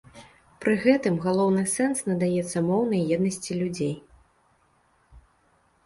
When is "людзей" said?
3.63-3.95